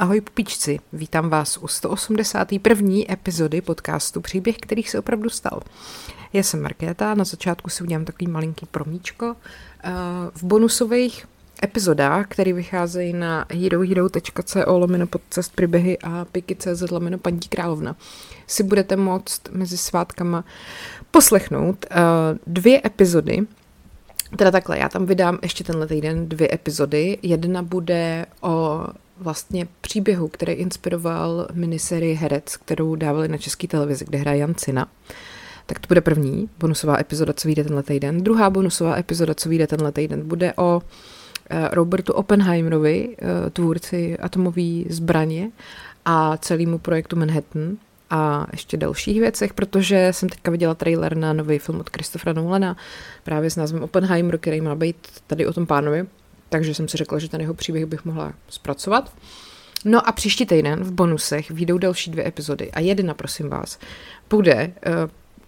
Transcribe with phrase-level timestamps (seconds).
[0.00, 2.94] Ahoj pupičci, vítám vás u 181.
[3.10, 5.60] epizody podcastu Příběh, který se opravdu stal.
[6.32, 9.36] Já jsem Markéta, na začátku si udělám takový malinký promíčko.
[9.84, 9.90] Eh,
[10.34, 11.26] v bonusových
[11.64, 17.96] epizodách, které vycházejí na herohero.co lomeno podcest příběhy a piky.cz lomeno paní královna,
[18.46, 20.44] si budete moct mezi svátkama
[21.10, 21.96] poslechnout eh,
[22.46, 23.46] dvě epizody,
[24.36, 27.18] Teda takhle, já tam vydám ještě tenhle týden dvě epizody.
[27.22, 28.86] Jedna bude o
[29.20, 34.88] vlastně příběhu, který inspiroval miniserii Herec, kterou dávali na české televizi, kde hraje Jan Cina.
[35.66, 38.22] Tak to bude první bonusová epizoda, co vyjde tenhle týden.
[38.22, 40.82] Druhá bonusová epizoda, co vyjde tenhle týden, bude o
[41.50, 45.50] eh, Robertu Oppenheimerovi, eh, tvůrci atomové zbraně
[46.04, 47.76] a celému projektu Manhattan
[48.10, 52.76] a ještě dalších věcech, protože jsem teďka viděla trailer na nový film od Christophera Nolana,
[53.24, 56.06] právě s názvem Oppenheimer, který má být tady o tom pánovi,
[56.50, 59.12] takže jsem si řekla, že ten jeho příběh bych mohla zpracovat.
[59.84, 63.78] No a příští týden v bonusech vyjdou další dvě epizody a jedna, prosím vás,
[64.30, 64.72] bude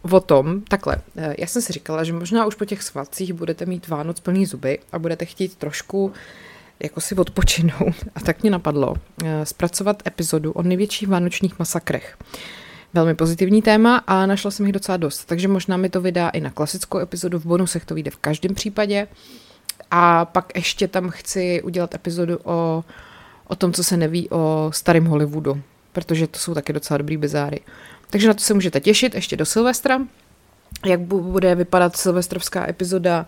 [0.03, 3.33] uh, o tom, takhle, uh, já jsem si říkala, že možná už po těch svátcích
[3.33, 6.13] budete mít Vánoc plný zuby a budete chtít trošku
[6.81, 7.95] jako si odpočinout.
[8.15, 12.19] A tak mě napadlo uh, zpracovat epizodu o největších vánočních masakrech.
[12.95, 16.41] Velmi pozitivní téma a našla jsem jich docela dost, takže možná mi to vydá i
[16.41, 19.09] na klasickou epizodu, v bonusech to vyjde v každém případě.
[19.95, 22.85] A pak ještě tam chci udělat epizodu o,
[23.47, 25.63] o tom, co se neví o starém Hollywoodu,
[25.93, 27.61] protože to jsou taky docela dobrý bezáry.
[28.11, 30.01] Takže na to se můžete těšit ještě do Silvestra.
[30.85, 33.27] Jak bude vypadat silvestrovská epizoda,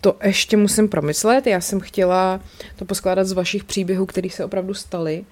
[0.00, 1.46] to ještě musím promyslet.
[1.46, 2.40] Já jsem chtěla
[2.76, 5.24] to poskládat z vašich příběhů, které se opravdu staly,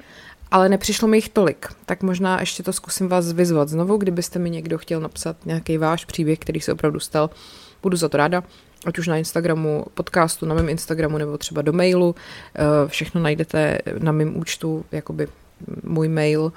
[0.51, 1.67] ale nepřišlo mi jich tolik.
[1.87, 6.05] Tak možná ještě to zkusím vás vyzvat znovu, kdybyste mi někdo chtěl napsat nějaký váš
[6.05, 7.31] příběh, který se opravdu stal.
[7.83, 8.43] Budu za to ráda
[8.86, 12.14] ať už na Instagramu, podcastu, na mém Instagramu nebo třeba do mailu.
[12.55, 15.28] Eh, všechno najdete na mém účtu, jakoby
[15.83, 16.53] můj mail,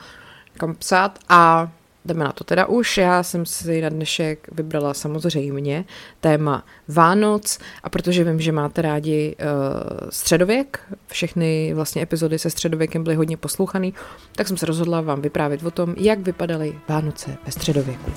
[0.57, 1.71] kam psát a
[2.05, 2.97] jdeme na to teda už.
[2.97, 5.85] Já jsem si na dnešek vybrala samozřejmě
[6.21, 13.03] téma Vánoc a protože vím, že máte rádi uh, středověk, všechny vlastně epizody se středověkem
[13.03, 13.93] byly hodně poslouchaný,
[14.35, 18.11] tak jsem se rozhodla vám vyprávět o tom, jak vypadaly Vánoce ve středověku.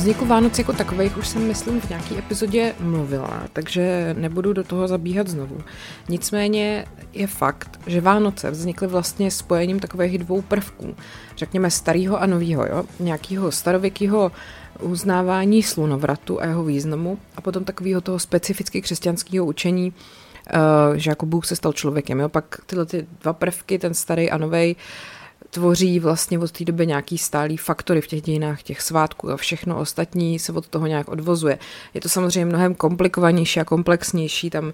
[0.00, 4.88] Vzniku Vánoc jako takových už jsem, myslím, v nějaké epizodě mluvila, takže nebudu do toho
[4.88, 5.58] zabíhat znovu.
[6.08, 10.94] Nicméně je fakt, že Vánoce vznikly vlastně spojením takových dvou prvků.
[11.36, 12.84] Řekněme starého a nového, jo?
[13.00, 14.32] Nějakého starověkého
[14.80, 21.26] uznávání slunovratu a jeho významu a potom takového toho specificky křesťanského učení, uh, že jako
[21.26, 22.20] Bůh se stal člověkem.
[22.20, 22.28] Jo?
[22.28, 24.76] Pak tyhle ty dva prvky, ten starý a nový,
[25.50, 29.78] tvoří vlastně od té doby nějaký stálý faktory v těch dějinách těch svátků a všechno
[29.78, 31.58] ostatní se od toho nějak odvozuje.
[31.94, 34.72] Je to samozřejmě mnohem komplikovanější a komplexnější, tam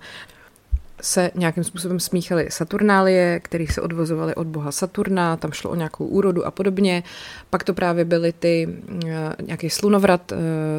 [1.01, 6.07] se nějakým způsobem smíchaly Saturnálie, které se odvozovaly od boha Saturna, tam šlo o nějakou
[6.07, 7.03] úrodu a podobně.
[7.51, 8.69] Pak to právě byly ty
[9.09, 10.37] eh, nějaký slunovrat, eh,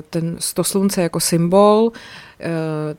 [0.10, 1.92] ten sto slunce jako symbol,
[2.40, 2.50] eh,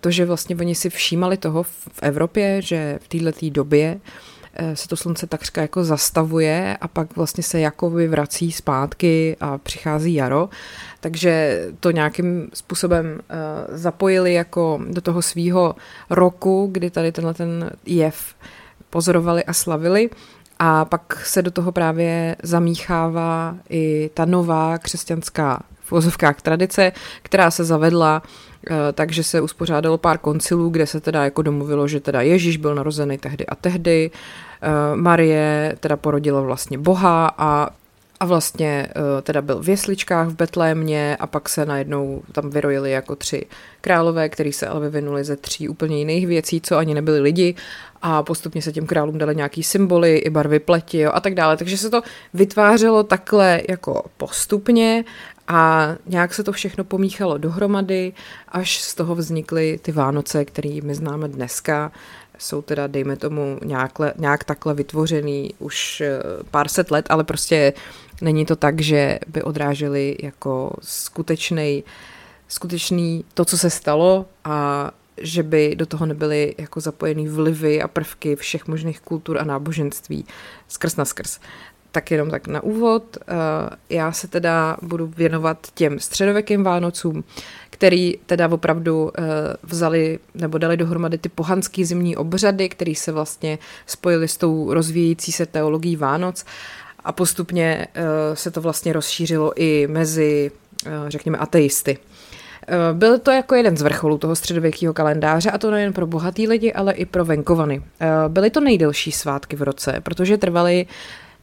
[0.01, 4.01] to, že vlastně oni si všímali toho v Evropě, že v této době
[4.75, 10.15] se to slunce takřka jako zastavuje a pak vlastně se jako vrací zpátky a přichází
[10.15, 10.49] jaro.
[11.01, 15.75] Takže to nějakým způsobem uh, zapojili jako do toho svýho
[16.11, 18.35] roku, kdy tady tenhle ten jev
[18.91, 20.11] pozorovali a slavili.
[20.59, 25.93] A pak se do toho právě zamíchává i ta nová křesťanská v
[26.43, 26.93] tradice,
[27.23, 28.23] která se zavedla
[28.93, 33.19] takže se uspořádalo pár koncilů, kde se teda jako domluvilo, že teda Ježíš byl narozený
[33.19, 34.11] tehdy a tehdy,
[34.63, 37.71] Eh, Marie teda porodila vlastně Boha a
[38.21, 42.91] a vlastně uh, teda byl v jesličkách v Betlémě a pak se najednou tam vyrojili
[42.91, 43.47] jako tři
[43.81, 47.55] králové, který se ale vyvinuli ze tří úplně jiných věcí, co ani nebyli lidi
[48.03, 51.57] a postupně se těm králům dali nějaký symboly i barvy pleti jo, a tak dále.
[51.57, 52.03] Takže se to
[52.35, 55.05] vytvářelo takhle jako postupně
[55.49, 58.13] a nějak se to všechno pomíchalo dohromady,
[58.49, 61.93] až z toho vznikly ty Vánoce, které my známe dneska
[62.39, 67.73] jsou teda, dejme tomu, nějak, nějak takhle vytvořený už eh, pár set let, ale prostě
[68.21, 71.85] není to tak, že by odráželi jako skutečný,
[72.49, 74.91] skutečný to, co se stalo a
[75.21, 80.25] že by do toho nebyly jako zapojený vlivy a prvky všech možných kultur a náboženství
[80.69, 81.39] skrz na skrz.
[81.93, 83.17] Tak jenom tak na úvod.
[83.21, 83.35] Eh,
[83.91, 87.25] já se teda budu věnovat těm středověkým Vánocům,
[87.71, 89.23] který teda opravdu eh,
[89.63, 95.33] vzali nebo dali dohromady ty pohanský zimní obřady, které se vlastně spojily s tou rozvíjející
[95.33, 96.45] se teologií Vánoc
[97.05, 97.87] a postupně
[98.35, 100.51] se to vlastně rozšířilo i mezi,
[101.09, 101.99] řekněme, ateisty.
[102.93, 106.73] Byl to jako jeden z vrcholů toho středověkého kalendáře a to nejen pro bohatý lidi,
[106.73, 107.83] ale i pro venkovany.
[108.29, 110.87] Byly to nejdelší svátky v roce, protože trvaly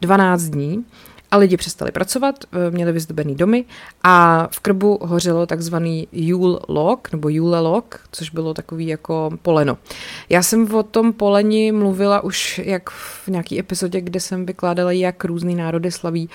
[0.05, 0.85] 12 dní
[1.31, 3.65] a lidi přestali pracovat, eh, měli vyzdobený domy
[4.03, 9.77] a v krbu hořelo takzvaný Yule log, nebo Yule log, což bylo takový jako poleno.
[10.29, 15.25] Já jsem o tom poleni mluvila už jak v nějaký epizodě, kde jsem vykládala, jak
[15.25, 16.29] různý národy slaví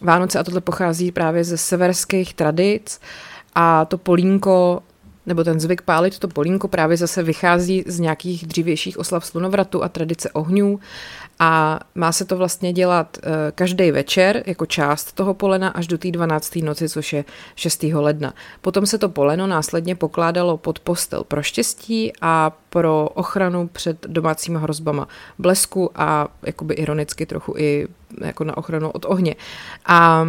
[0.00, 3.00] Vánoce a tohle pochází právě ze severských tradic
[3.54, 4.82] a to polínko
[5.26, 9.88] nebo ten zvyk pálit to polínko právě zase vychází z nějakých dřívějších oslav slunovratu a
[9.88, 10.80] tradice ohňů
[11.38, 15.98] a má se to vlastně dělat uh, každý večer jako část toho polena až do
[15.98, 16.56] té 12.
[16.56, 17.24] noci, což je
[17.54, 17.82] 6.
[17.82, 18.34] ledna.
[18.60, 24.60] Potom se to poleno následně pokládalo pod postel pro štěstí a pro ochranu před domácíma
[24.60, 25.08] hrozbama
[25.38, 27.88] blesku a jakoby ironicky trochu i
[28.20, 29.34] jako na ochranu od ohně.
[29.86, 30.26] A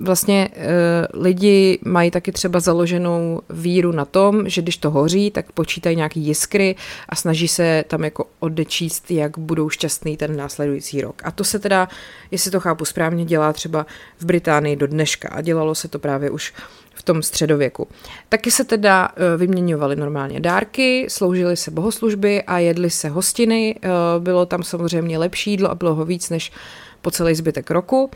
[0.00, 0.68] vlastně e,
[1.14, 6.20] lidi mají taky třeba založenou víru na tom, že když to hoří, tak počítají nějaký
[6.20, 6.76] jiskry
[7.08, 11.22] a snaží se tam jako odečíst, jak budou šťastný ten následující rok.
[11.24, 11.88] A to se teda,
[12.30, 13.86] jestli to chápu správně, dělá třeba
[14.18, 16.52] v Británii do dneška a dělalo se to právě už
[17.00, 17.88] v tom středověku.
[18.28, 23.74] Taky se teda e, vyměňovaly normálně dárky, sloužily se bohoslužby a jedly se hostiny.
[23.82, 23.88] E,
[24.20, 26.52] bylo tam samozřejmě lepší jídlo a bylo ho víc než
[27.02, 28.10] po celý zbytek roku.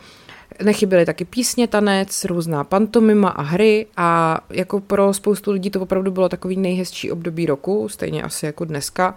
[0.63, 6.11] Nechyběly taky písně, tanec, různá pantomima a hry a jako pro spoustu lidí to opravdu
[6.11, 9.15] bylo takový nejhezčí období roku, stejně asi jako dneska.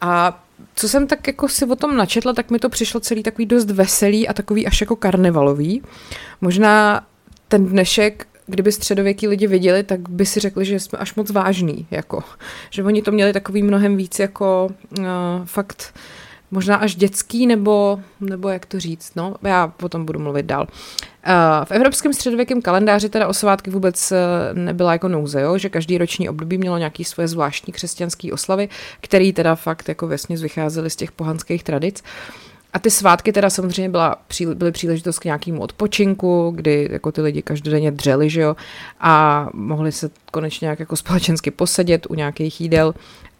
[0.00, 0.44] A
[0.74, 3.70] co jsem tak jako si o tom načetla, tak mi to přišlo celý takový dost
[3.70, 5.82] veselý a takový až jako karnevalový.
[6.40, 7.06] Možná
[7.48, 11.86] ten dnešek kdyby středověký lidi viděli, tak by si řekli, že jsme až moc vážní,
[11.90, 12.22] jako,
[12.70, 14.68] že oni to měli takový mnohem víc jako
[14.98, 15.04] uh,
[15.44, 15.94] fakt
[16.54, 20.66] možná až dětský, nebo, nebo jak to říct, no, já potom budu mluvit dál.
[21.26, 25.58] Uh, v evropském středověkém kalendáři teda o svátky vůbec uh, nebyla jako nouze, jo?
[25.58, 28.68] že každý roční období mělo nějaký svoje zvláštní křesťanské oslavy,
[29.00, 32.02] které teda fakt jako vesně vycházely z těch pohanských tradic.
[32.72, 34.16] A ty svátky teda samozřejmě byla,
[34.54, 38.56] byly příležitost k nějakému odpočinku, kdy jako ty lidi každodenně dřeli, že jo,
[39.00, 42.94] a mohli se konečně nějak jako společensky posedět u nějakých jídel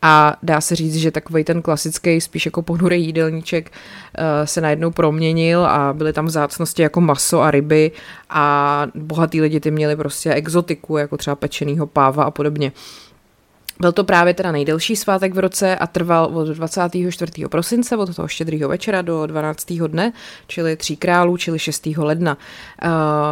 [0.07, 3.73] a dá se říct, že takový ten klasický, spíš jako ponurý jídelníček
[4.19, 7.93] uh, se najednou proměnil a byly tam vzácnosti jako maso a ryby
[8.31, 12.73] a bohatý lidi ty měli prostě exotiku, jako třeba pečenýho páva a podobně.
[13.81, 17.33] Byl to právě teda nejdelší svátek v roce a trval od 24.
[17.49, 19.73] prosince, od toho štědrýho večera do 12.
[19.73, 20.13] dne,
[20.47, 21.87] čili tří králů, čili 6.
[21.97, 22.39] ledna.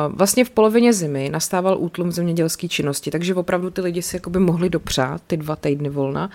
[0.08, 4.70] Vlastně v polovině zimy nastával útlum zemědělské činnosti, takže opravdu ty lidi si jakoby mohli
[4.70, 6.30] dopřát ty dva týdny volna.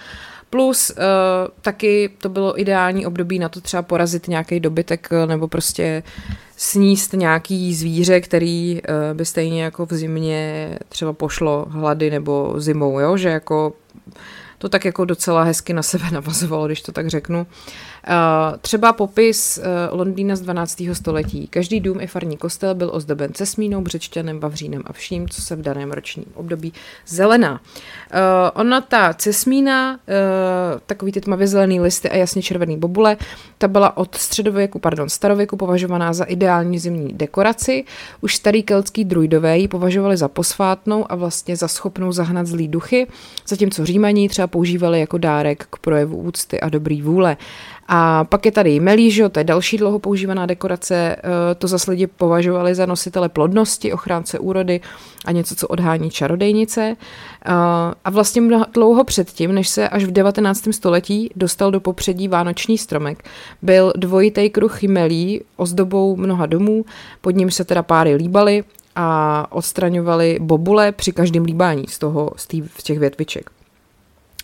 [0.50, 0.96] Plus uh,
[1.62, 6.04] taky to bylo ideální období na to třeba porazit nějaký dobytek nebo prostě
[6.58, 13.00] sníst nějaký zvíře, který uh, by stejně jako v zimě třeba pošlo hlady nebo zimou,
[13.00, 13.18] jo?
[13.18, 13.74] že jako
[14.58, 17.48] to tak jako docela hezky na sebe navazovalo, když to tak řeknu.
[18.10, 19.62] Eh, třeba popis eh,
[19.92, 20.84] Londýna z 12.
[20.94, 21.48] století.
[21.48, 25.62] Každý dům i farní kostel byl ozdoben cesmínou, břečťanem, vavřínem a vším, co se v
[25.62, 26.74] daném ročním období
[27.08, 27.62] zelená.
[28.12, 28.20] Eh,
[28.54, 30.00] ona ta cesmína,
[30.86, 33.18] takový ty tmavě zelený listy a jasně červený bobule,
[33.58, 37.86] ta byla od středověku, pardon, starověku považovaná za ideální zimní dekoraci.
[38.22, 43.08] Už starý keltský druidové ji považovali za posvátnou a vlastně za schopnou zahnat zlý duchy,
[43.48, 47.38] zatímco římaní třeba používali jako dárek k projevu úcty a dobrý vůle.
[47.88, 51.22] A pak je tady melížo, to je další dlouho používaná dekorace, eh,
[51.56, 54.82] to zase lidi považovali za nositele plodnosti, ochránce úrody
[55.26, 56.96] a něco, co odhání čarodejnice.
[57.46, 57.52] Eh,
[58.06, 58.42] a vlastně
[58.74, 60.74] dlouho předtím, než se až v 19.
[60.74, 63.24] století dostal do popředí vánoční stromek,
[63.62, 66.86] byl dvojitý kruh chimelí ozdobou mnoha domů,
[67.22, 68.64] pod ním se teda páry líbaly
[68.96, 73.57] a odstraňovali bobule při každém líbání z, toho, z, tý, z těch větviček.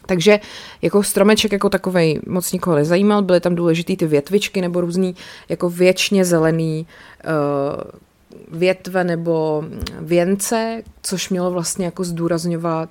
[0.06, 0.40] Takže
[0.82, 5.16] jako stromeček jako takovej moc nikoho nezajímal, byly tam důležité ty větvičky nebo různý
[5.50, 6.88] jako věčně zelený
[7.26, 9.64] uh, větve nebo
[10.00, 12.90] věnce, což mělo vlastně jako zdůrazňovat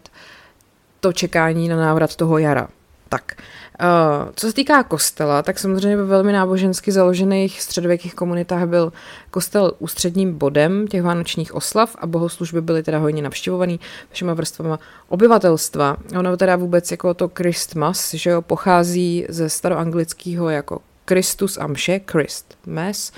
[1.01, 2.69] to čekání na návrat toho jara.
[3.09, 3.37] Tak,
[3.83, 8.93] uh, co se týká kostela, tak samozřejmě ve velmi nábožensky založených středověkých komunitách byl
[9.31, 15.97] kostel ústředním bodem těch vánočních oslav a bohoslužby byly teda hojně navštěvovaný všema vrstvama obyvatelstva.
[16.19, 22.01] Ono teda vůbec jako to Christmas, že jo, pochází ze staroanglického jako Christus a mše,
[22.11, 23.13] Christ, Mass,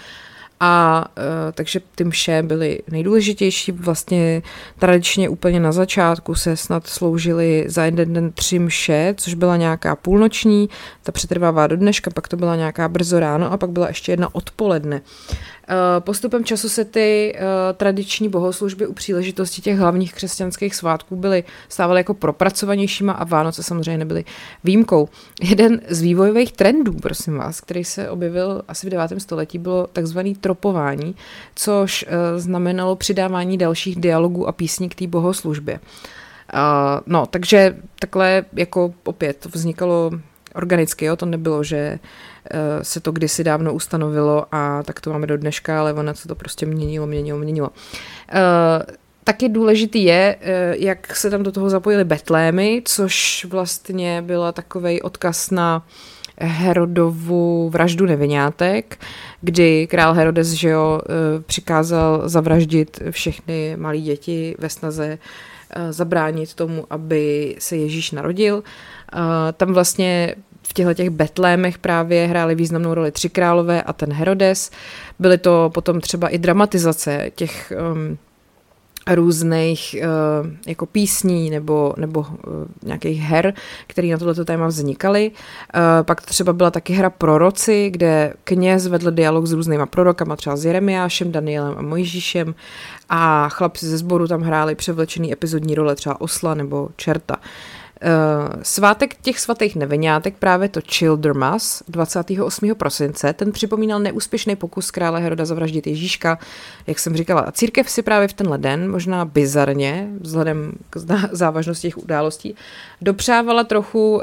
[0.66, 3.72] a uh, takže ty mše byly nejdůležitější.
[3.72, 4.42] Vlastně
[4.78, 9.96] tradičně úplně na začátku se snad sloužily za jeden den tři mše, což byla nějaká
[9.96, 10.68] půlnoční,
[11.02, 14.34] ta přetrvává do dneška, pak to byla nějaká brzo ráno a pak byla ještě jedna
[14.34, 15.00] odpoledne.
[15.98, 17.36] Postupem času se ty
[17.74, 23.98] tradiční bohoslužby u příležitosti těch hlavních křesťanských svátků byly stávaly jako propracovanějšíma a Vánoce samozřejmě
[23.98, 24.24] nebyly
[24.64, 25.08] výjimkou.
[25.42, 29.20] Jeden z vývojových trendů, prosím vás, který se objevil asi v 9.
[29.20, 31.14] století, bylo takzvaný tropování,
[31.54, 32.04] což
[32.36, 35.80] znamenalo přidávání dalších dialogů a písní k té bohoslužbě.
[36.54, 36.60] Uh,
[37.06, 40.10] no, takže takhle jako opět vznikalo
[40.54, 45.26] organicky, jo, to nebylo, že uh, se to kdysi dávno ustanovilo a tak to máme
[45.26, 47.68] do dneška, ale ono se to prostě měnilo, měnilo, měnilo.
[47.68, 48.94] Uh,
[49.26, 50.36] Taky důležitý je,
[50.78, 55.86] jak se tam do toho zapojili betlémy, což vlastně byla takový odkaz na
[56.38, 58.98] Herodovu vraždu nevinátek,
[59.40, 61.00] kdy král Herodes že jo,
[61.46, 65.18] přikázal zavraždit všechny malé děti ve snaze
[65.76, 68.62] Eh, zabránit tomu, aby se Ježíš narodil.
[69.12, 69.18] Eh,
[69.52, 74.70] tam vlastně v těchto těch betlémech právě hrály významnou roli tři králové a ten Herodes.
[75.18, 78.18] Byly to potom třeba i dramatizace těch um,
[79.10, 82.26] různých uh, jako písní nebo, nebo uh,
[82.82, 83.54] nějakých her,
[83.86, 85.30] které na tohleto téma vznikaly.
[85.30, 90.56] Uh, pak třeba byla taky hra Proroci, kde kněz vedl dialog s různýma prorokama, třeba
[90.56, 92.54] s Jeremiášem, Danielem a Mojžíšem
[93.08, 97.36] a chlapci ze sboru tam hráli převlečený epizodní role třeba osla nebo čerta.
[97.36, 97.44] Uh,
[98.62, 102.74] svátek těch svatých neveňátek, právě to Childermas 28.
[102.74, 106.38] prosince, ten připomínal neúspěšný pokus krále Heroda zavraždit Ježíška,
[106.86, 107.40] jak jsem říkala.
[107.40, 110.96] A církev si právě v tenhle den, možná bizarně, vzhledem k
[111.32, 112.54] závažnosti těch událostí,
[113.04, 114.22] dopřávala trochu uh,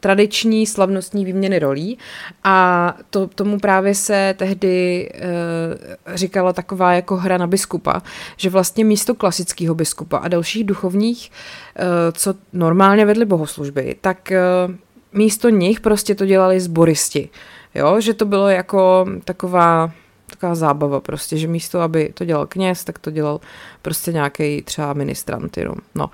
[0.00, 1.98] tradiční slavnostní výměny rolí
[2.44, 8.02] a to, tomu právě se tehdy uh, říkala taková jako hra na biskupa,
[8.36, 11.30] že vlastně místo klasického biskupa a dalších duchovních,
[11.78, 14.74] uh, co normálně vedli bohoslužby, tak uh,
[15.12, 17.28] místo nich prostě to dělali zboristi.
[17.74, 19.90] Jo, že to bylo jako taková
[20.30, 23.40] taková zábava prostě, že místo, aby to dělal kněz, tak to dělal
[23.82, 25.76] prostě nějaký třeba ministrant jenom.
[25.94, 26.04] No.
[26.04, 26.10] Uh,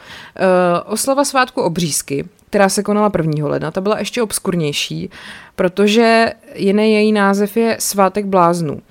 [0.92, 3.48] oslava svátku obřízky, která se konala 1.
[3.48, 5.10] ledna, ta byla ještě obskurnější,
[5.56, 8.82] protože jiný její název je Svátek bláznů.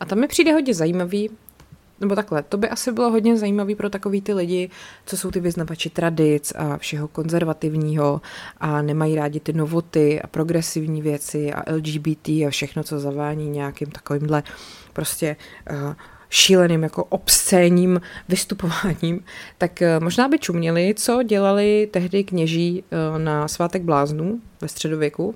[0.00, 1.30] A tam mi přijde hodně zajímavý,
[2.00, 4.70] nebo takhle, to by asi bylo hodně zajímavý pro takový ty lidi,
[5.06, 8.20] co jsou ty vyznavači tradic a všeho konzervativního
[8.60, 13.90] a nemají rádi ty novoty a progresivní věci a LGBT a všechno, co zavání nějakým
[13.90, 14.42] takovýmhle
[14.92, 15.36] prostě
[15.70, 15.94] uh,
[16.30, 19.24] šíleným jako obscénním vystupováním,
[19.58, 25.34] tak uh, možná by čuměli, co dělali tehdy kněží uh, na svátek bláznů ve středověku.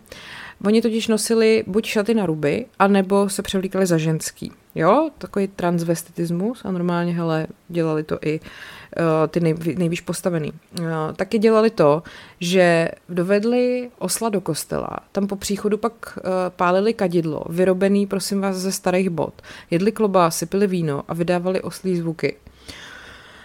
[0.65, 4.53] Oni totiž nosili buď šaty na ruby, anebo se převlíkali za ženský.
[4.75, 8.47] Jo, takový transvestitismus a normálně, hele, dělali to i uh,
[9.29, 10.53] ty nej, nejvíc postavený.
[10.81, 10.87] Uh,
[11.17, 12.03] taky dělali to,
[12.41, 18.57] že dovedli osla do kostela, tam po příchodu pak uh, pálili kadidlo, vyrobený, prosím vás,
[18.57, 22.37] ze starých bot, jedli klobásy, pili víno a vydávali oslí zvuky.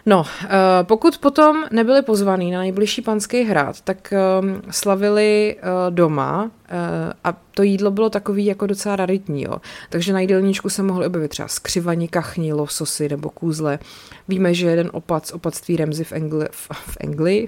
[0.08, 0.50] No, eh,
[0.84, 7.34] pokud potom nebyli pozvaní na nejbližší panský hrad, tak ehm, slavili eh, doma eh, a
[7.52, 9.58] to jídlo bylo takový jako docela raritní, jo.
[9.90, 13.80] Takže na jídelníčku se mohly objevit třeba skřivaní, kachni, lososy nebo kůzle.
[14.28, 17.48] Víme, že jeden opat z opatství Remzy v, Angli, v, v Anglii,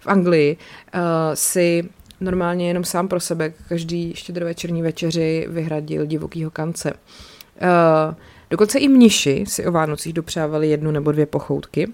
[0.00, 0.56] v Anglii
[1.34, 1.88] si
[2.20, 6.92] normálně jenom sám pro sebe každý štědrovečerní večeři vyhradil divokýho kance.
[8.52, 11.88] Dokonce i mniši si o Vánocích dopřávali jednu nebo dvě pochoutky.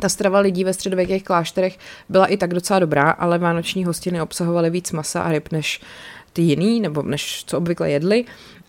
[0.00, 4.70] Ta strava lidí ve středověkých klášterech byla i tak docela dobrá, ale vánoční hostiny obsahovaly
[4.70, 5.80] víc masa a ryb než
[6.32, 8.24] ty jiný, nebo než co obvykle jedli.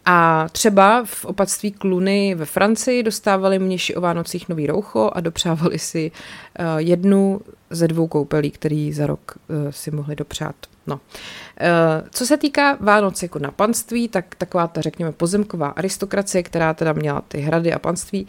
[0.05, 5.79] A třeba v opatství Kluny ve Francii dostávali mniši o Vánocích nový roucho a dopřávali
[5.79, 10.55] si uh, jednu ze dvou koupelí, který za rok uh, si mohli dopřát.
[10.87, 10.95] No.
[10.95, 16.73] Uh, co se týká Vánoc jako na panství, tak taková ta, řekněme, pozemková aristokracie, která
[16.73, 18.27] teda měla ty hrady a panství,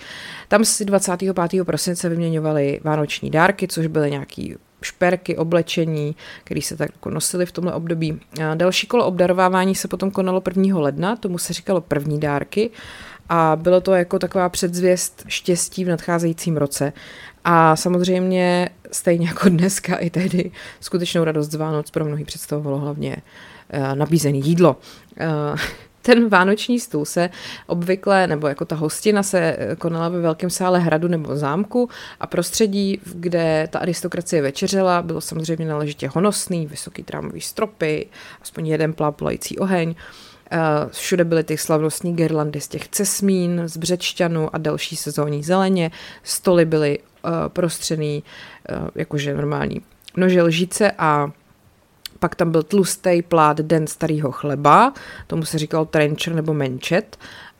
[0.48, 1.64] tam si 25.
[1.64, 7.52] prosince vyměňovali vánoční dárky, což byly nějaký šperky, oblečení, které se tak jako nosily v
[7.52, 8.20] tomhle období.
[8.50, 10.78] A další kolo obdarovávání se potom konalo 1.
[10.80, 12.70] ledna, tomu se říkalo první dárky
[13.28, 16.92] a bylo to jako taková předzvěst štěstí v nadcházejícím roce.
[17.44, 20.50] A samozřejmě stejně jako dneska i tehdy
[20.80, 24.76] skutečnou radost z Vánoc pro mnohý představovalo hlavně uh, nabízené jídlo.
[25.20, 25.58] Uh,
[26.04, 27.30] ten vánoční stůl se
[27.66, 32.26] obvykle, nebo jako ta hostina se eh, konala ve velkém sále hradu nebo zámku a
[32.26, 38.06] prostředí, kde ta aristokracie večeřela, bylo samozřejmě náležitě honosný, vysoký trámový stropy,
[38.42, 39.94] aspoň jeden plápolající oheň.
[40.50, 40.58] Eh,
[40.90, 45.90] všude byly ty slavnostní gerlandy z těch cesmín, z břečťanu a další sezónní zeleně.
[46.22, 48.22] Stoly byly uh, prostřený,
[48.94, 49.80] jakože normální
[50.16, 51.30] nože lžíce a
[52.18, 54.92] pak tam byl tlustý plát den starého chleba,
[55.26, 57.16] tomu se říkal trencher nebo menčet.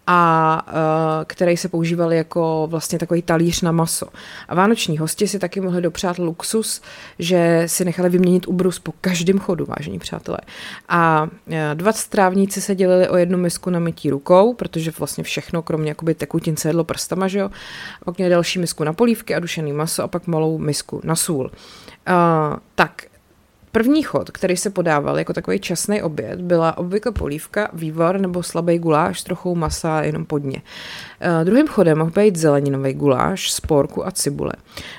[0.07, 4.07] a uh, který se používal jako vlastně takový talíř na maso.
[4.49, 6.83] A vánoční hosti si taky mohli dopřát luxus,
[7.19, 10.39] že si nechali vyměnit ubrus po každém chodu, vážení přátelé.
[10.89, 15.63] A uh, dva strávníci se dělili o jednu misku na mytí rukou, protože vlastně všechno,
[15.63, 17.51] kromě jakoby tekutin, se jedlo prstama, že jo.
[18.03, 21.17] A pak měli další misku na polívky a dušený maso a pak malou misku na
[21.17, 21.45] sůl.
[22.09, 23.03] Uh, tak,
[23.75, 28.78] První chod, který se podával jako takový časný oběd, byla obvykle polívka, vývar nebo slabý
[28.78, 30.57] guláš s trochou masa jenom podně.
[30.57, 34.52] Uh, druhým chodem mohl být zeleninový guláš z porku a cibule.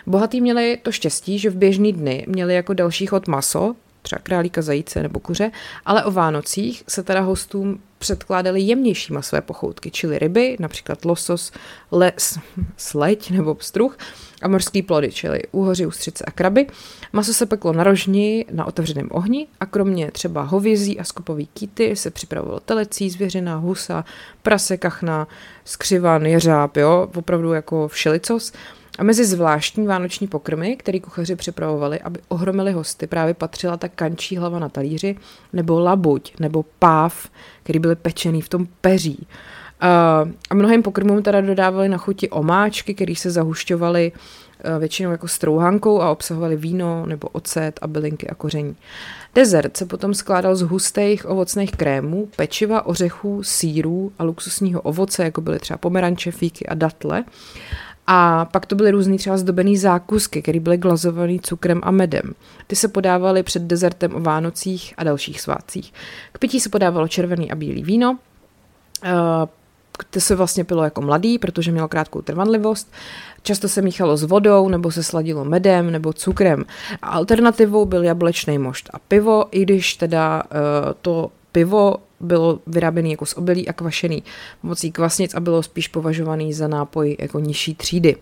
[0.08, 3.76] Bohatý měli to štěstí, že v běžný dny měli jako další chod maso,
[4.06, 5.52] třeba králíka, zajíce nebo kuře,
[5.86, 11.52] ale o Vánocích se teda hostům předkládaly jemnější masové pochoutky, čili ryby, například losos,
[11.92, 12.40] les,
[12.78, 13.98] sleď nebo pstruh
[14.42, 16.68] a mořský plody, čili úhoři, ústřice a kraby.
[17.14, 21.96] Maso se peklo na rožni na otevřeném ohni a kromě třeba hovězí a skopový kýty
[21.96, 24.06] se připravovalo telecí, zvěřina, husa,
[24.44, 25.28] prase, kachna,
[25.66, 28.52] skřivan, jeřáb, jo, opravdu jako všelicos.
[28.98, 34.38] A mezi zvláštní vánoční pokrmy, který kuchaři připravovali, aby ohromili hosty, právě patřila ta kančí
[34.38, 35.16] hlava na talíři,
[35.54, 37.30] nebo labuť, nebo páv,
[37.64, 39.28] který byly pečený v tom peří.
[40.50, 44.12] A mnohým pokrmům teda dodávali na chuti omáčky, které se zahušťovaly
[44.80, 48.76] většinou jako strouhankou a obsahovaly víno nebo ocet a bylinky a koření.
[49.36, 55.42] Dezert se potom skládal z hustých ovocných krémů, pečiva, ořechů, sírů a luxusního ovoce, jako
[55.42, 57.24] byly třeba pomeranče, fíky a datle.
[58.08, 62.34] A pak to byly různý třeba zdobený zákusky, které byly glazovaný cukrem a medem.
[62.68, 65.94] Ty se podávaly před dezertem o Vánocích a dalších svátcích.
[66.32, 68.18] K pití se podávalo červený a bílý víno,
[70.10, 72.94] to se vlastně pilo jako mladý, protože mělo krátkou trvanlivost.
[73.42, 76.66] Často se míchalo s vodou, nebo se sladilo medem, nebo cukrem.
[77.02, 80.50] A alternativou byl jablečný mošt a pivo, i když teda uh,
[81.02, 84.24] to pivo bylo vyráběné jako z obilí a kvašený
[84.62, 88.16] pomocí kvasnic a bylo spíš považovaný za nápoj jako nižší třídy.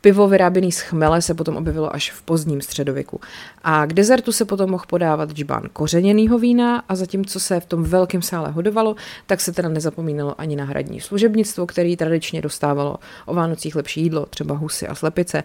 [0.00, 3.20] Pivo vyráběné z chmele se potom objevilo až v pozdním středověku.
[3.64, 7.82] A k dezertu se potom mohl podávat džbán kořeněného vína a zatímco se v tom
[7.82, 13.34] velkém sále hodovalo, tak se teda nezapomínalo ani na hradní služebnictvo, který tradičně dostávalo o
[13.34, 15.42] Vánocích lepší jídlo, třeba husy a slepice.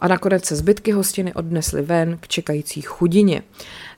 [0.00, 3.42] A nakonec se zbytky hostiny odnesly ven k čekající chudině.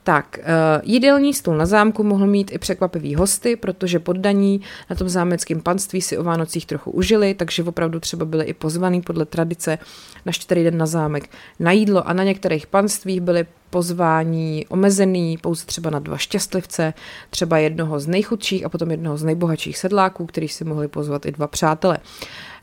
[0.02, 0.44] Tak, uh,
[0.82, 6.02] jídelní stůl na zámku mohl mít i překvapivý hosty, protože poddaní na tom zámeckém panství
[6.02, 9.78] si o Vánocích trochu užili, takže opravdu třeba byli i pozvaný podle tradice
[10.26, 11.30] na čtyři den na zámek
[11.60, 16.94] na jídlo a na některých panstvích byli pozvání omezený pouze třeba na dva šťastlivce,
[17.30, 21.32] třeba jednoho z nejchudších a potom jednoho z nejbohatších sedláků, který si mohli pozvat i
[21.32, 21.98] dva přátele.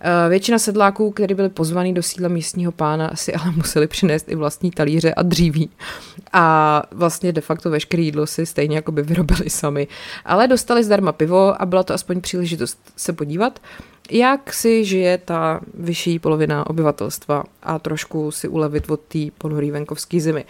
[0.02, 4.36] Eh, většina sedláků, kteří byli pozvaní do sídla místního pána, si ale museli přinést i
[4.36, 5.70] vlastní talíře a dříví.
[6.34, 9.88] A vlastně de facto veškeré jídlo si stejně jako by vyrobili sami.
[10.26, 13.60] Ale dostali zdarma pivo a byla to aspoň příležitost se podívat,
[14.12, 20.20] jak si žije ta vyšší polovina obyvatelstva a trošku si ulevit od té ponorý venkovské
[20.20, 20.46] zimy.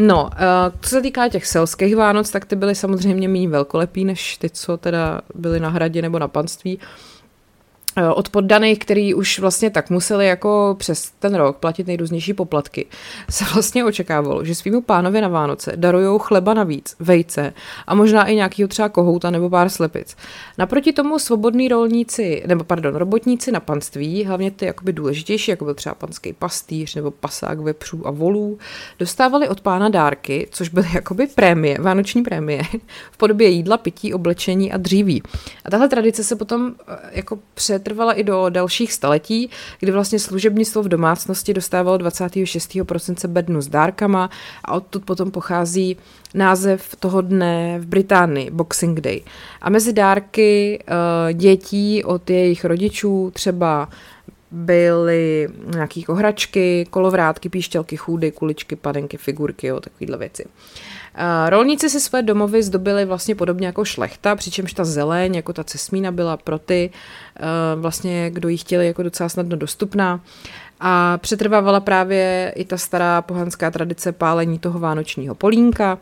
[0.00, 4.36] No, eh, co se týká těch selských Vánoc, tak ty byly samozřejmě méně velkolepý než
[4.36, 6.78] ty, co teda byly na hradě nebo na panství.
[6.80, 7.17] Eh,
[8.14, 12.86] od poddaných, který už vlastně tak museli jako přes ten rok platit nejrůznější poplatky,
[13.30, 17.52] se vlastně očekávalo, že svýmu pánovi na Vánoce darujou chleba navíc, vejce
[17.86, 20.16] a možná i nějakýho třeba kohouta nebo pár slepic.
[20.58, 25.74] Naproti tomu svobodní rolníci, nebo pardon, robotníci na panství, hlavně ty jakoby důležitější, jako byl
[25.74, 28.58] třeba panský pastýř nebo pasák vepřů a volů,
[28.98, 32.62] dostávali od pána dárky, což byly jakoby prémie, vánoční prémie,
[33.10, 35.22] v podobě jídla, pití, oblečení a dříví.
[35.64, 40.18] A tahle tradice se potom eh, jako před přetrvala i do dalších staletí, kdy vlastně
[40.18, 42.78] služebnictvo v domácnosti dostávalo 26.
[42.82, 44.30] prosince bednu s dárkama
[44.64, 45.96] a odtud potom pochází
[46.34, 49.22] název toho dne v Británii, Boxing Day.
[49.62, 53.88] A mezi dárky uh, dětí od jejich rodičů třeba
[54.50, 60.44] byly nějaké hračky, kolovrátky, píšťalky, chůdy, kuličky, padenky, figurky, takovéhle věci.
[60.44, 60.50] Uh,
[61.48, 66.12] Rolníci si své domovy zdobili vlastně podobně jako šlechta, přičemž ta zeleň, jako ta cesmína
[66.12, 66.90] byla pro ty,
[67.76, 70.20] vlastně kdo ji chtěli jako docela snadno dostupná.
[70.80, 75.98] A přetrvávala právě i ta stará pohanská tradice pálení toho vánočního polínka.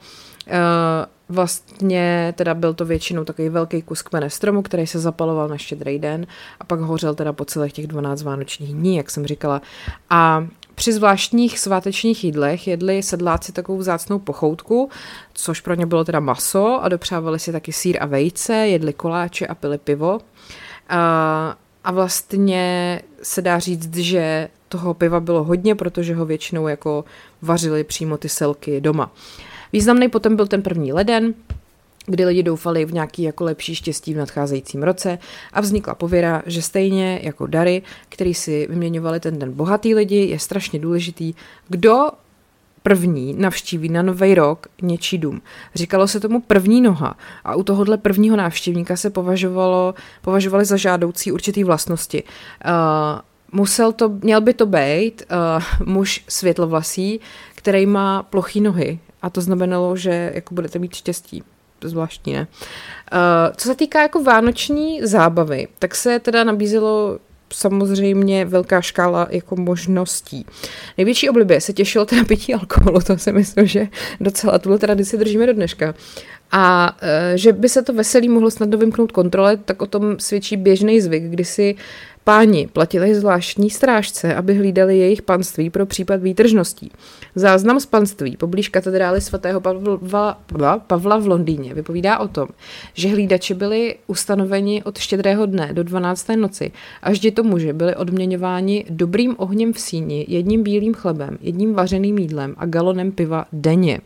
[1.29, 5.99] Vlastně teda byl to většinou takový velký kus kmene stromu, který se zapaloval na štědrý
[5.99, 6.27] den
[6.61, 9.63] a pak hořel teda po celých těch 12 vánočních dní, jak jsem říkala.
[10.11, 14.91] A při zvláštních svátečních jídlech jedli sedláci takovou vzácnou pochoutku,
[15.35, 19.47] což pro ně bylo teda maso a dopřávali si taky sír a vejce, jedli koláče
[19.47, 20.19] a pili pivo.
[20.89, 27.05] A, a vlastně se dá říct, že toho piva bylo hodně, protože ho většinou jako
[27.43, 29.13] vařili přímo ty selky doma.
[29.73, 31.35] Významný potom byl ten první leden,
[32.07, 35.19] kdy lidi doufali v nějaký jako lepší štěstí v nadcházejícím roce
[35.53, 40.39] a vznikla pověra, že stejně jako dary, který si vyměňovali ten den bohatý lidi, je
[40.39, 41.35] strašně důležitý,
[41.69, 42.11] kdo
[42.83, 45.43] první navštíví na nový rok něčí dům.
[45.75, 51.33] Říkalo se tomu první noha a u tohohle prvního návštěvníka se považovalo, považovali za žádoucí
[51.33, 52.23] určitý vlastnosti.
[52.23, 52.71] Uh,
[53.53, 57.21] musel to, měl by to být uh, muž světlovlasý,
[57.55, 61.43] který má plochý nohy a to znamenalo, že jako budete mít štěstí
[61.89, 62.47] zvláštní, ne?
[63.13, 67.19] Uh, co se týká jako vánoční zábavy, tak se teda nabízelo
[67.53, 70.47] samozřejmě velká škála jako možností.
[70.99, 73.89] Největší oblibě se těšilo teda pití alkoholu, to si myslím, že
[74.21, 75.95] docela tuhle tradici držíme do dneška.
[76.53, 80.57] A e, že by se to veselí mohlo snadno vymknout kontrole, tak o tom svědčí
[80.57, 81.75] běžný zvyk, kdy si
[82.29, 86.91] Páni platili zvláštní strážce, aby hlídali jejich panství pro případ výtržností.
[87.35, 90.39] Záznam z panství poblíž katedrály svatého Pavla,
[90.87, 92.49] Pavla v Londýně vypovídá o tom,
[92.95, 96.29] že hlídači byli ustanoveni od štědrého dne do 12.
[96.29, 101.75] noci a vždy to muži byli odměňováni dobrým ohněm v síni, jedním bílým chlebem, jedním
[101.75, 104.01] vařeným jídlem a galonem piva denně.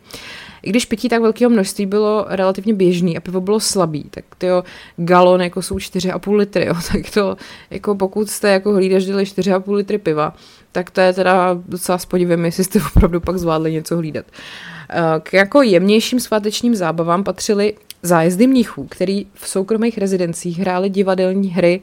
[0.63, 4.63] I když pití tak velkého množství bylo relativně běžný a pivo bylo slabý, tak to
[4.97, 7.37] galon jako jsou 4,5 litry, jo, tak to
[7.69, 10.35] jako pokud jste jako hlídač dělali 4,5 litry piva,
[10.71, 14.25] tak to je teda docela s podívem, jestli jste opravdu pak zvládli něco hlídat.
[14.89, 21.49] Eh, k jako jemnějším svátečním zábavám patřily zájezdy mnichů, který v soukromých rezidencích hráli divadelní
[21.49, 21.81] hry,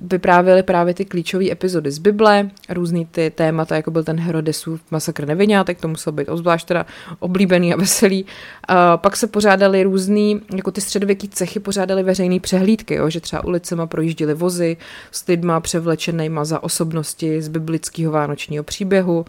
[0.00, 5.26] vyprávěli právě ty klíčové epizody z Bible, různý ty témata, jako byl ten Herodesův masakr
[5.64, 6.86] tak to musel být obzvlášť teda
[7.18, 8.26] oblíbený a veselý.
[8.68, 13.44] A pak se pořádali různý, jako ty středověký cechy pořádali veřejné přehlídky, jo, že třeba
[13.44, 14.76] ulicema projížděli vozy
[15.12, 19.24] s lidma převlečenýma za osobnosti z biblického vánočního příběhu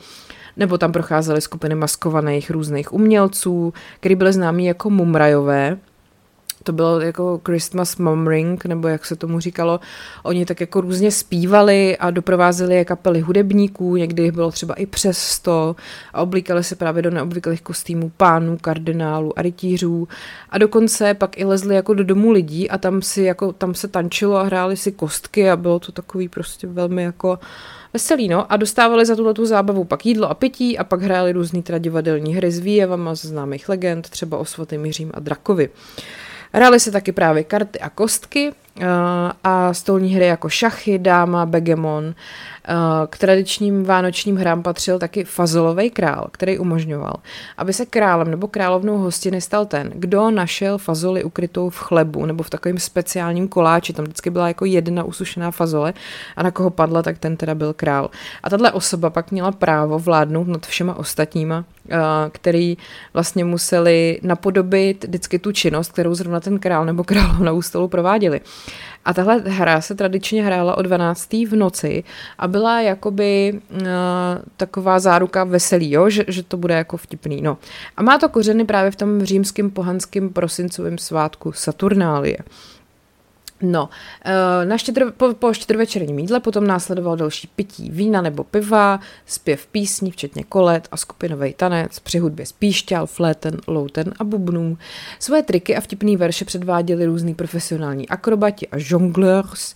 [0.57, 5.77] nebo tam procházely skupiny maskovaných různých umělců, který byly známí jako mumrajové,
[6.63, 9.79] to bylo jako Christmas Mom Ring, nebo jak se tomu říkalo.
[10.23, 14.85] Oni tak jako různě zpívali a doprovázeli je kapely hudebníků, někdy jich bylo třeba i
[14.85, 15.75] přes sto
[16.13, 20.07] a oblíkali se právě do neobvyklých kostýmů pánů, kardinálů a rytířů
[20.49, 23.87] a dokonce pak i lezli jako do domu lidí a tam si jako, tam se
[23.87, 27.39] tančilo a hráli si kostky a bylo to takový prostě velmi jako
[27.93, 31.31] veselý, no, a dostávali za tuhle tu zábavu pak jídlo a pití a pak hráli
[31.31, 35.69] různý teda divadelní hry s výjevama z známých legend, třeba o svatým a drakovi.
[36.53, 38.53] Hrály se taky právě karty a kostky
[39.43, 42.13] a stolní hry jako šachy, dáma, begemon.
[42.69, 47.13] Eh, k tradičním vánočním hrám patřil taky fazolový král, který umožňoval,
[47.57, 52.43] aby se králem nebo královnou hostiny stal ten, kdo našel fazoli ukrytou v chlebu nebo
[52.43, 53.93] v takovém speciálním koláči.
[53.93, 55.93] Tam vždycky byla jako jedna usušená fazole
[56.35, 58.09] a na koho padla, tak ten teda byl král.
[58.43, 61.65] A tahle osoba pak měla právo vládnout nad všema ostatníma
[62.31, 62.77] který
[63.13, 68.41] vlastně museli napodobit vždycky tu činnost, kterou zrovna ten král nebo královna u stolu prováděli.
[69.05, 71.33] A tahle hra se tradičně hrála o 12.
[71.33, 72.03] v noci
[72.37, 73.87] a byla jakoby uh,
[74.57, 76.09] taková záruka veselý, jo?
[76.09, 77.41] Že, že to bude jako vtipný.
[77.41, 77.57] No.
[77.97, 82.37] A má to kořeny právě v tom římském pohanském prosincovém svátku Saturnálie.
[83.61, 83.89] No,
[84.25, 89.67] eh, na štědr, po, po štědrovečerním jídle potom následovalo další pití vína nebo piva, zpěv
[89.67, 94.77] písní, včetně kolet a skupinový tanec, při hudbě spíšťal, fléten, louten a bubnů.
[95.19, 99.75] Svoje triky a vtipný verše předváděli různí profesionální akrobati a jongleurs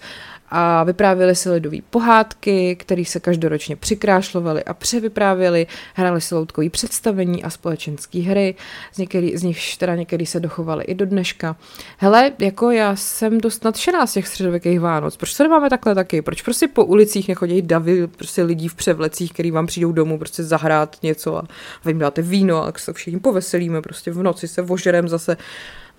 [0.52, 7.44] a vyprávěli si lidové pohádky, které se každoročně přikrášlovaly a převyprávěli, hráli si loutkový představení
[7.44, 8.56] a společenské hry,
[8.94, 11.56] z, některý, z nich teda některý se dochovaly i do dneška.
[11.98, 16.22] Hele, jako já jsem dost nadšená z těch středověkých Vánoc, proč to nemáme takhle taky,
[16.22, 20.44] proč prostě po ulicích nechodí davy prostě lidí v převlecích, který vám přijdou domů prostě
[20.44, 21.44] zahrát něco a
[21.86, 25.38] vy jim dáte víno a se všichni poveselíme, prostě v noci se vožerem zase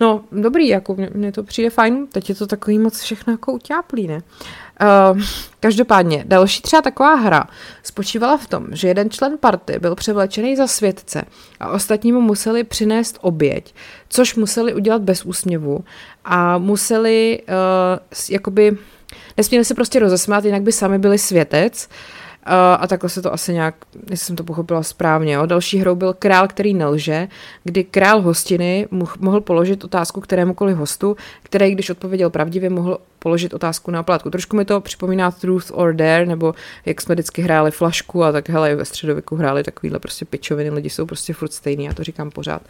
[0.03, 4.07] No, dobrý, jako mně to přijde fajn, teď je to takový moc všechno jako utáplý,
[4.07, 4.21] ne?
[5.13, 5.21] Uh,
[5.59, 7.47] každopádně, další třeba taková hra
[7.83, 11.23] spočívala v tom, že jeden člen party byl převlečený za světce
[11.59, 13.73] a ostatní mu museli přinést oběť,
[14.09, 15.83] což museli udělat bez úsměvu
[16.25, 18.77] a museli uh, jakoby,
[19.37, 22.22] nesměli se prostě rozesmát, jinak by sami byli světec, uh,
[22.79, 23.75] a takhle se to asi nějak,
[24.09, 25.33] jestli jsem to pochopila správně.
[25.33, 25.45] Jo.
[25.45, 27.27] Další hrou byl Král, který nelže,
[27.63, 28.87] kdy král hostiny
[29.19, 34.29] mohl položit otázku kterémukoliv hostu, který, když odpověděl pravdivě, mohl položit otázku na plátku.
[34.29, 36.53] Trošku mi to připomíná Truth or Dare, nebo
[36.85, 40.89] jak jsme vždycky hráli flašku a tak hele, ve středověku hráli takovýhle prostě pičoviny, lidi
[40.89, 42.61] jsou prostě furt stejný, já to říkám pořád.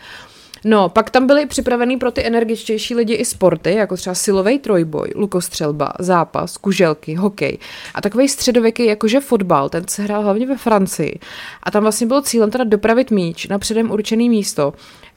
[0.66, 5.12] No, pak tam byly připravený pro ty energičtější lidi i sporty, jako třeba silový trojboj,
[5.16, 7.58] lukostřelba, zápas, kuželky, hokej.
[7.96, 11.20] A takový středověký, jakože fotbal, ten se hrál hlavně ve Francii.
[11.64, 14.74] A tam vlastně bylo cílem teda dopravit míč na předem určený místo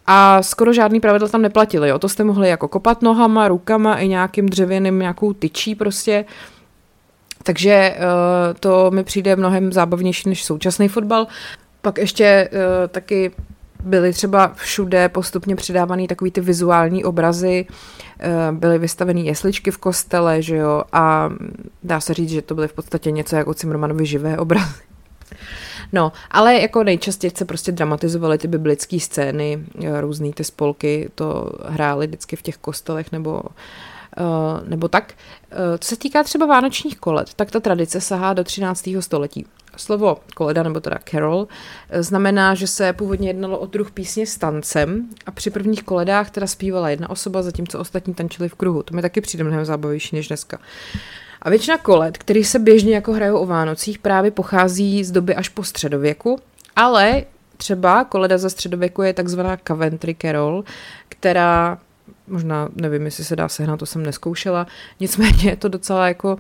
[0.07, 1.99] A skoro žádný pravidla tam neplatily, jo.
[1.99, 6.25] To jste mohli jako kopat nohama, rukama i nějakým dřevěným, nějakou tyčí prostě.
[7.43, 11.27] Takže uh, to mi přijde mnohem zábavnější než současný fotbal.
[11.83, 13.33] Pak ještě uh, taky
[13.85, 17.67] byly třeba všude postupně přidávané takový ty vizuální obrazy,
[18.21, 21.31] eh, byly vystaveny jesličky v kostele, že jo, a
[21.83, 24.75] dá se říct, že to byly v podstatě něco jako Cimrmanovi živé obrazy.
[25.93, 31.53] No, ale jako nejčastěji se prostě dramatizovaly ty biblické scény, eh, různé ty spolky to
[31.65, 33.43] hrály vždycky v těch kostelech nebo
[34.21, 35.15] Uh, nebo tak.
[35.79, 38.89] Co se týká třeba vánočních kolet, tak ta tradice sahá do 13.
[39.01, 39.47] století.
[39.77, 41.49] Slovo koleda, nebo teda carol,
[42.01, 46.47] znamená, že se původně jednalo o druh písně s tancem a při prvních koledách teda
[46.47, 48.83] zpívala jedna osoba, zatímco ostatní tančili v kruhu.
[48.83, 50.59] To mi taky přijde mnohem zábavější než dneska.
[51.43, 55.49] A většina koled, který se běžně jako hrajou o Vánocích, právě pochází z doby až
[55.49, 56.39] po středověku,
[56.77, 57.25] ale
[57.57, 60.65] třeba koleda za středověku je takzvaná Coventry Carol,
[61.09, 61.79] která
[62.29, 64.67] možná nevím, jestli se dá sehnat, to jsem neskoušela,
[65.01, 66.39] nicméně je to docela jako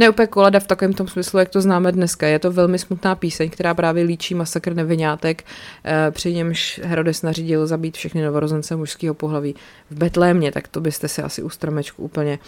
[0.00, 2.26] ne úplně koleda v takovém tom smyslu, jak to známe dneska.
[2.26, 5.44] Je to velmi smutná píseň, která právě líčí masakr nevinátek,
[5.84, 9.54] eh, při němž Herodes nařídil zabít všechny novorozence mužského pohlaví
[9.90, 12.38] v Betlémě, tak to byste si asi u stromečku úplně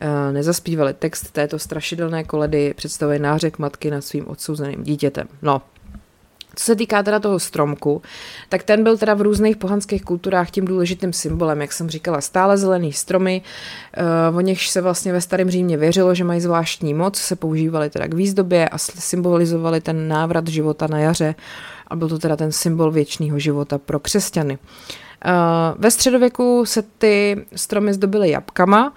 [0.00, 0.94] eh, nezaspívali.
[0.94, 5.28] Text této strašidelné koledy představuje nářek matky nad svým odsouzeným dítětem.
[5.42, 5.62] No,
[6.58, 8.02] co se týká teda toho stromku,
[8.48, 12.58] tak ten byl teda v různých pohanských kulturách tím důležitým symbolem, jak jsem říkala, stále
[12.58, 13.42] zelený stromy,
[14.30, 17.90] uh, o nichž se vlastně ve starém Římě věřilo, že mají zvláštní moc, se používali
[17.90, 21.34] teda k výzdobě a symbolizovali ten návrat života na jaře
[21.86, 24.58] a byl to teda ten symbol věčného života pro křesťany.
[25.26, 25.32] Uh,
[25.78, 28.92] ve středověku se ty stromy zdobily jabkama,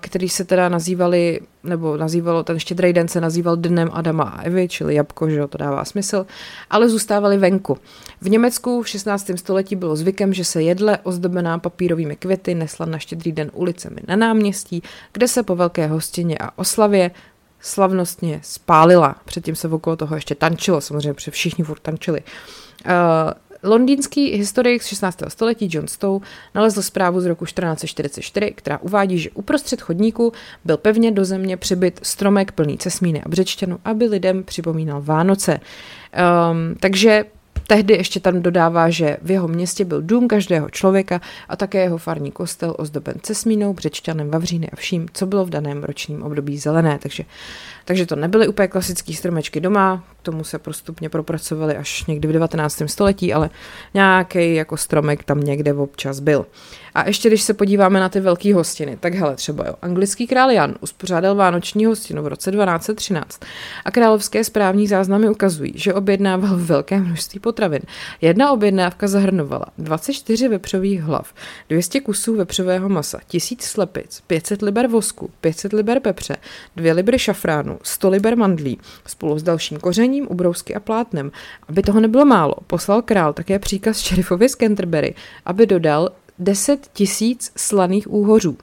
[0.00, 4.68] který se teda nazývali, nebo nazývalo, ten štědrý den se nazýval dnem Adama a Evy,
[4.68, 6.26] čili jabko, že jo, to dává smysl,
[6.70, 7.78] ale zůstávali venku.
[8.20, 9.30] V Německu v 16.
[9.36, 14.16] století bylo zvykem, že se jedle ozdobená papírovými květy nesla na štědrý den ulicemi na
[14.16, 17.10] náměstí, kde se po velké hostině a oslavě
[17.60, 19.16] slavnostně spálila.
[19.24, 22.20] Předtím se okolo toho ještě tančilo, samozřejmě, všichni furt tančili.
[22.86, 22.92] Uh,
[23.66, 25.22] Londýnský historik z 16.
[25.28, 30.32] století John Stowe nalezl zprávu z roku 1444, která uvádí, že uprostřed chodníku
[30.64, 35.60] byl pevně do země přibyt stromek plný cesmíny a břečťanu, aby lidem připomínal Vánoce.
[35.60, 37.24] Um, takže
[37.66, 41.98] Tehdy ještě tam dodává, že v jeho městě byl dům každého člověka a také jeho
[41.98, 46.98] farní kostel ozdoben cesmínou, břečťanem, vavříny a vším, co bylo v daném ročním období zelené.
[47.02, 47.24] Takže,
[47.84, 52.82] takže to nebyly úplně klasické stromečky doma, tomu se postupně propracovali až někdy v 19.
[52.86, 53.50] století, ale
[53.94, 56.46] nějaký jako stromek tam někde občas byl.
[56.94, 60.50] A ještě když se podíváme na ty velké hostiny, tak hele třeba jo, anglický král
[60.50, 63.40] Jan uspořádal vánoční hostinu v roce 1213
[63.84, 67.80] a královské správní záznamy ukazují, že objednával velké množství potravin.
[68.20, 71.34] Jedna objednávka zahrnovala 24 vepřových hlav,
[71.68, 76.36] 200 kusů vepřového masa, 1000 slepic, 500 liber vosku, 500 liber pepře,
[76.76, 81.32] 2 libry šafránu, 100 liber mandlí, spolu s dalším kořením, ubrousky a plátnem.
[81.68, 87.52] Aby toho nebylo málo, poslal král také příkaz šerifovi z Canterbury, aby dodal 10 tisíc
[87.56, 88.56] slaných úhořů.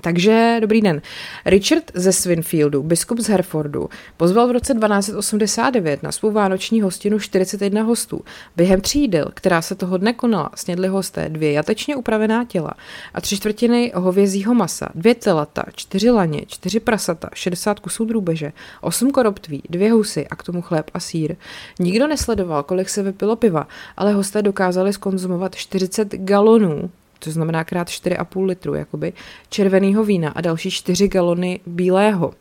[0.00, 1.02] Takže dobrý den.
[1.44, 7.82] Richard ze Swinfieldu, biskup z Herfordu, pozval v roce 1289 na svou vánoční hostinu 41
[7.82, 8.20] hostů.
[8.56, 12.74] Během tří jídel, která se toho dne konala, snědli hosté dvě jatečně upravená těla
[13.14, 19.10] a tři čtvrtiny hovězího masa, dvě telata, čtyři laně, čtyři prasata, 60 kusů drůbeže, osm
[19.10, 21.36] koroptví, dvě husy a k tomu chléb a sír.
[21.78, 27.88] Nikdo nesledoval, kolik se vypilo piva, ale hosté dokázali skonzumovat 40 galonů to znamená krát
[27.88, 29.12] 4,5 litru, jakoby,
[29.48, 32.32] červeného vína a další 4 galony bílého.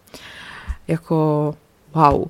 [0.87, 1.55] Jako
[1.93, 2.27] wow.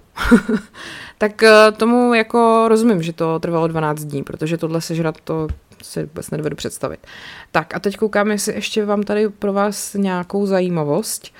[1.17, 5.47] tak eh, tomu jako rozumím, že to trvalo 12 dní, protože tohle sežrat to
[5.83, 6.99] si vůbec nedovedu představit.
[7.51, 11.33] Tak a teď koukám, jestli ještě vám tady pro vás nějakou zajímavost.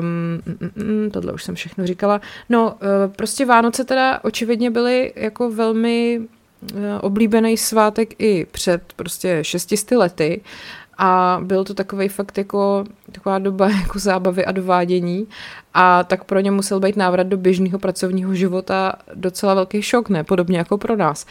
[0.00, 0.42] Um,
[0.76, 2.20] mm, tohle už jsem všechno říkala.
[2.48, 6.35] No, uh, prostě Vánoce teda očividně byly jako velmi Eh,
[7.00, 10.40] oblíbený svátek i před prostě šestisty lety
[10.98, 15.28] a byl to takový fakt jako taková doba jako zábavy a dovádění
[15.74, 20.24] a tak pro ně musel být návrat do běžného pracovního života docela velký šok, ne?
[20.24, 21.26] Podobně jako pro nás.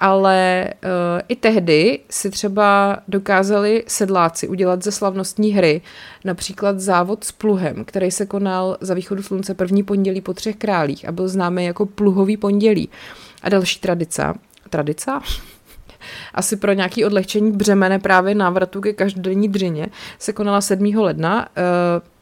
[0.00, 0.90] Ale uh,
[1.28, 5.80] i tehdy si třeba dokázali sedláci udělat ze slavnostní hry
[6.24, 11.08] například závod s pluhem, který se konal za východu slunce první pondělí po třech králích
[11.08, 12.88] a byl známý jako pluhový pondělí.
[13.42, 14.34] A další tradice
[14.68, 15.10] tradice,
[16.34, 19.86] asi pro nějaký odlehčení břemene právě návratu ke každodenní dřině
[20.18, 20.84] se konala 7.
[20.96, 21.48] ledna.
[21.56, 22.18] Eh,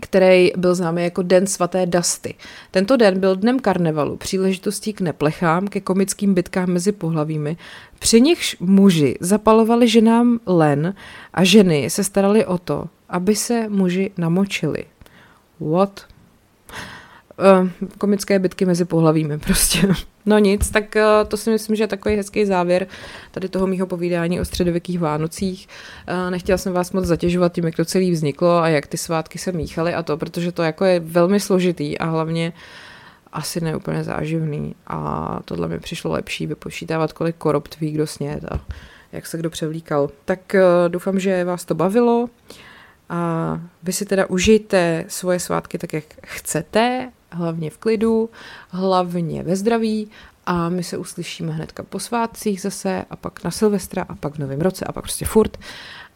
[0.00, 2.34] který byl známý jako Den svaté Dasty.
[2.70, 7.56] Tento den byl dnem karnevalu, příležitostí k neplechám, ke komickým bitkám mezi pohlavími,
[7.98, 10.94] při nichž muži zapalovali ženám len
[11.34, 14.84] a ženy se starali o to, aby se muži namočili.
[15.60, 16.06] What?
[17.38, 17.68] Uh,
[17.98, 19.88] komické bitky mezi pohlavími prostě.
[20.26, 22.86] No nic, tak uh, to si myslím, že je takový hezký závěr
[23.30, 25.68] tady toho mýho povídání o středověkých Vánocích.
[26.24, 29.38] Uh, nechtěla jsem vás moc zatěžovat tím, jak to celý vzniklo a jak ty svátky
[29.38, 32.52] se míchaly a to, protože to jako je velmi složitý a hlavně
[33.32, 38.60] asi neúplně záživný a tohle mi přišlo lepší vypočítávat, kolik korob tví kdo sněd a
[39.12, 40.10] jak se kdo převlíkal.
[40.24, 40.56] Tak
[40.88, 42.28] doufám, že vás to bavilo
[43.08, 48.30] a vy si teda užijte svoje svátky tak, jak chcete hlavně v klidu,
[48.68, 50.08] hlavně ve zdraví
[50.46, 54.38] a my se uslyšíme hnedka po svátcích zase a pak na Silvestra a pak v
[54.38, 55.58] novém roce a pak prostě furt.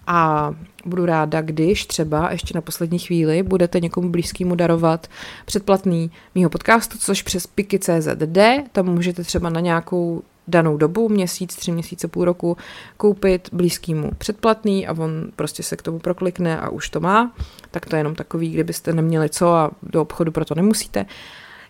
[0.07, 5.07] A budu ráda, když třeba ještě na poslední chvíli budete někomu blízkému darovat
[5.45, 8.65] předplatný mýho podcastu, což přes piky.cz jde.
[8.73, 12.57] Tam můžete třeba na nějakou danou dobu, měsíc, tři měsíce, půl roku,
[12.97, 17.35] koupit blízkýmu předplatný a on prostě se k tomu proklikne a už to má.
[17.71, 21.07] Tak to je jenom takový, kdybyste neměli co a do obchodu proto nemusíte.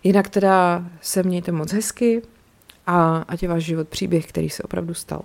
[0.03, 2.21] Jinak teda se mějte moc hezky
[2.87, 5.21] a ať je váš život příběh, který se opravdu stal.